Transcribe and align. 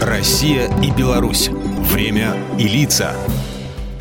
Россия 0.00 0.70
и 0.82 0.90
Беларусь. 0.90 1.50
Время 1.92 2.34
и 2.58 2.66
лица. 2.66 3.12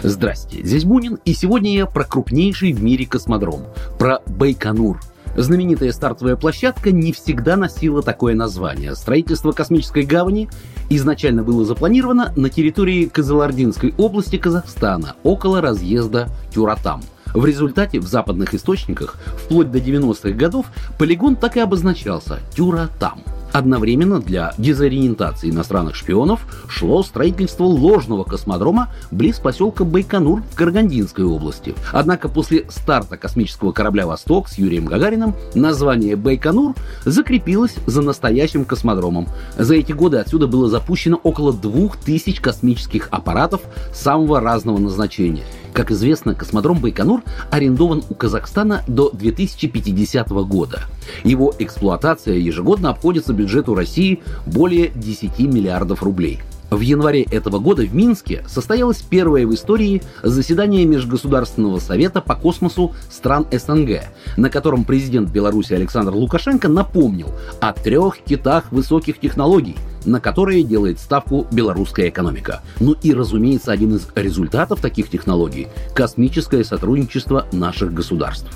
Здрасте, 0.02 0.64
здесь 0.64 0.86
Бунин, 0.86 1.20
и 1.26 1.34
сегодня 1.34 1.74
я 1.76 1.86
про 1.86 2.06
крупнейший 2.06 2.72
в 2.72 2.82
мире 2.82 3.06
космодром, 3.06 3.64
про 3.98 4.20
Байконур. 4.26 5.02
Знаменитая 5.36 5.92
стартовая 5.92 6.38
площадка 6.38 6.92
не 6.92 7.12
всегда 7.12 7.58
носила 7.58 8.02
такое 8.02 8.34
название. 8.34 8.96
Строительство 8.96 9.52
космической 9.52 10.04
гавани 10.04 10.50
изначально 10.90 11.44
было 11.44 11.66
запланировано 11.66 12.32
на 12.38 12.50
территории 12.50 13.06
Казалардинской 13.06 13.94
области 13.98 14.38
Казахстана, 14.38 15.16
около 15.24 15.60
разъезда 15.60 16.30
Тюратам– 16.54 17.02
в 17.34 17.46
результате 17.46 18.00
в 18.00 18.08
западных 18.08 18.56
источниках 18.56 19.18
вплоть 19.38 19.72
до 19.72 19.78
90-х 19.78 20.32
годов 20.32 20.66
полигон 20.98 21.36
так 21.36 21.58
и 21.58 21.60
обозначался– 21.60 22.40
Тюратам. 22.56 23.22
Одновременно 23.52 24.20
для 24.20 24.54
дезориентации 24.58 25.50
иностранных 25.50 25.96
шпионов 25.96 26.42
шло 26.68 27.02
строительство 27.04 27.64
ложного 27.64 28.24
космодрома 28.24 28.94
близ 29.12 29.40
поселка 29.40 29.84
Байконур 29.84 30.44
в 30.52 30.56
Карагандинской 30.56 31.26
области. 31.26 31.76
Однако 31.92 32.30
после 32.30 32.66
старта 32.70 33.18
космического 33.18 33.72
корабля 33.72 34.06
«Восток» 34.06 34.50
с 34.50 34.58
Юрием 34.58 34.86
Гагарином 34.86 35.36
название 35.56 36.16
Байконур 36.16 36.76
закрепилось 37.06 37.76
за 37.86 38.02
настоящим 38.02 38.66
космодромом. 38.66 39.28
За 39.58 39.76
эти 39.76 39.94
годы 39.94 40.18
отсюда 40.18 40.48
было 40.48 40.70
запущено 40.70 41.20
около 41.24 41.52
двух 41.54 41.98
тысяч 41.98 42.40
космических 42.40 43.08
аппаратов 43.12 43.62
самого 43.94 44.40
разного 44.40 44.78
назначения– 44.78 45.44
как 45.74 45.92
известно, 45.92 46.36
космодром 46.36 46.80
Байконур 46.80 47.22
арендован 47.52 48.04
у 48.10 48.14
Казахстана 48.14 48.84
до 48.88 49.10
2050 49.12 50.30
года. 50.30 50.82
Его 51.24 51.54
эксплуатация 51.60 52.36
ежегодно 52.36 52.90
обходится 52.90 53.34
бюджету 53.34 53.76
России 53.76 54.22
более 54.46 54.90
10 54.90 55.40
миллиардов 55.40 56.04
рублей. 56.04 56.40
В 56.70 56.82
январе 56.82 57.24
этого 57.24 57.58
года 57.58 57.82
в 57.82 57.96
Минске 57.96 58.44
состоялось 58.48 59.02
первое 59.02 59.48
в 59.48 59.54
истории 59.56 60.04
заседание 60.22 60.86
Межгосударственного 60.86 61.80
совета 61.80 62.22
по 62.22 62.36
космосу 62.36 62.94
стран 63.10 63.48
СНГ, 63.52 64.04
на 64.38 64.52
котором 64.52 64.84
президент 64.84 65.32
Беларуси 65.32 65.74
Александр 65.74 66.14
Лукашенко 66.14 66.68
напомнил 66.68 67.32
о 67.60 67.74
трех 67.74 68.20
китах 68.20 68.72
высоких 68.72 69.20
технологий– 69.20 69.76
на 70.06 70.20
которые 70.20 70.64
делает 70.64 71.00
ставку 71.00 71.48
белорусская 71.52 72.10
экономика. 72.10 72.62
Ну 72.80 72.96
и, 73.02 73.14
разумеется, 73.14 73.72
один 73.72 73.96
из 73.96 74.08
результатов 74.16 74.82
таких 74.82 75.10
технологий– 75.10 75.68
космическое 75.96 76.64
сотрудничество 76.64 77.46
наших 77.52 77.94
государств. 77.94 78.48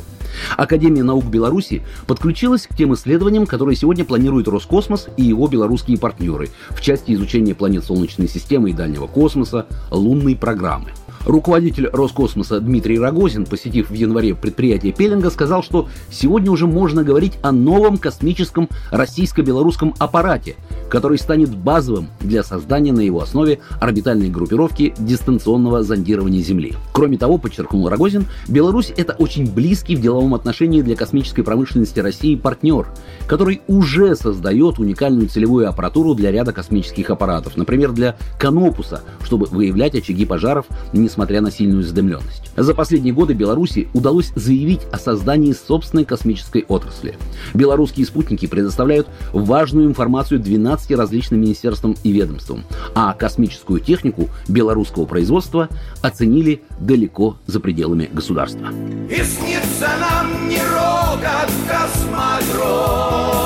Академия 0.58 1.04
наук 1.04 1.26
Беларуси 1.26 1.84
подключилась 2.08 2.68
к 2.68 2.76
тем 2.76 2.94
исследованиям, 2.94 3.46
которые 3.46 3.76
сегодня 3.76 4.04
планирует 4.04 4.48
Роскосмос 4.48 5.08
и 5.18 5.24
его 5.24 5.48
белорусские 5.48 5.98
партнеры 5.98 6.50
в 6.70 6.82
части 6.82 7.14
изучения 7.14 7.54
планет 7.56 7.84
Солнечной 7.84 8.28
системы 8.28 8.72
и 8.72 8.74
дальнего 8.74 9.08
космоса, 9.08 9.68
лунной 9.92 10.36
программы– 10.36 10.90
Руководитель 11.26 11.88
Роскосмоса 11.88 12.60
Дмитрий 12.60 13.00
Рогозин, 13.00 13.46
посетив 13.46 13.90
в 13.90 13.94
январе 13.94 14.36
предприятие 14.36 14.92
Пеленга, 14.92 15.30
сказал, 15.30 15.64
что 15.64 15.88
сегодня 16.12 16.52
уже 16.52 16.68
можно 16.68 17.04
говорить 17.04 17.34
о 17.42 17.52
новом 17.52 17.98
космическом 17.98 18.68
российско-белорусском 18.92 19.94
аппарате, 20.00 20.56
который 20.90 21.18
станет 21.18 21.56
базовым 21.56 22.10
для 22.20 22.44
создания 22.44 22.92
на 22.92 23.02
его 23.02 23.22
основе 23.22 23.60
орбитальной 23.80 24.30
группировки 24.30 24.94
дистанционного 25.00 25.84
зондирования 25.84 26.42
Земли. 26.42 26.74
Кроме 26.92 27.18
того, 27.18 27.38
подчеркнул 27.38 27.88
Рогозин, 27.88 28.26
Беларусь– 28.48 28.94
это 28.98 29.14
очень 29.14 29.52
близкий 29.52 29.96
в 29.96 30.02
деловом 30.02 30.36
отношении 30.36 30.82
для 30.82 30.96
космической 30.96 31.44
промышленности 31.44 32.00
России 32.00 32.36
партнер, 32.36 32.88
который 33.28 33.62
уже 33.68 34.16
создает 34.16 34.80
уникальную 34.80 35.30
целевую 35.30 35.70
аппаратуру 35.70 36.16
для 36.16 36.32
ряда 36.32 36.52
космических 36.52 37.10
аппаратов, 37.10 37.58
например, 37.58 37.92
для 37.92 38.18
Канопуса, 38.38 39.02
чтобы 39.24 39.48
выявлять 39.48 39.96
очаги 39.96 40.26
пожаров, 40.26 40.66
несмотря 41.14 41.42
на 41.42 41.52
сильную 41.52 41.84
задымленность. 41.84 42.52
За 42.58 42.74
последние 42.74 43.14
годы 43.14 43.34
Беларуси 43.34 43.88
удалось 43.94 44.32
заявить 44.36 44.82
о 44.92 44.98
создании 44.98 45.54
собственной 45.54 46.06
космической 46.06 46.66
отрасли. 46.68 47.16
Белорусские 47.54 48.08
спутники 48.08 48.48
предоставляют 48.48 49.08
важную 49.32 49.88
информацию 49.88 50.40
12 50.40 50.92
различным 50.98 51.42
министерствам 51.42 51.96
и 52.04 52.12
ведомствам, 52.12 52.64
а 52.96 53.14
космическую 53.14 53.80
технику 53.80 54.30
белорусского 54.48 55.06
производства 55.06 55.70
оценили 56.02 56.64
далеко 56.80 57.38
за 57.46 57.60
пределами 57.60 58.10
государства. 58.12 58.70
И 59.08 59.22
снится 59.24 59.90
нам 60.00 60.50
не 60.50 60.58
рога 60.58 61.46
космодрома, 61.70 63.43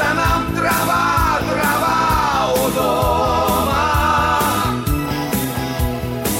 снится 0.00 0.14
нам 0.14 0.54
трава, 0.54 1.40
трава 1.50 2.52
у 2.54 2.70
дома, 2.70 3.90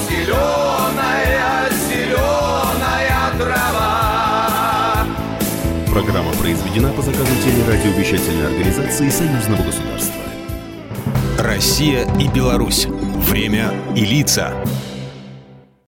зеленая, 0.09 1.69
зеленая 1.89 3.31
трава. 3.37 5.05
Программа 5.91 6.31
произведена 6.33 6.89
по 6.93 7.01
заказу 7.01 7.31
телерадиовещательной 7.43 8.47
организации 8.47 9.09
Союзного 9.09 9.63
государства. 9.63 10.21
Россия 11.39 12.07
и 12.19 12.27
Беларусь. 12.27 12.87
Время 12.87 13.71
и 13.95 14.05
лица. 14.05 14.53